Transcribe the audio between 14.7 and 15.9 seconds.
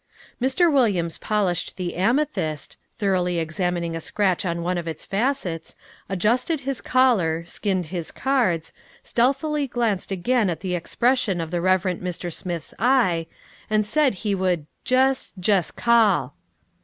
"Jess jess